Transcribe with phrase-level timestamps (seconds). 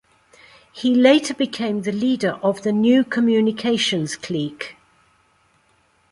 [0.71, 4.75] He later became the leader of the New Communications Clique.